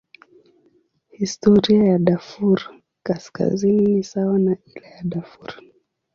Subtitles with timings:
[1.11, 2.71] Historia ya Darfur
[3.03, 5.55] Kaskazini ni sawa na ile ya Darfur.